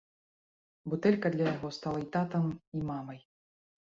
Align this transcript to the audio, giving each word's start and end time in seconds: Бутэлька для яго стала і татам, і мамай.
Бутэлька 0.93 1.27
для 1.35 1.45
яго 1.55 1.69
стала 1.77 1.99
і 2.05 2.07
татам, 2.15 2.45
і 2.79 2.81
мамай. 2.89 3.19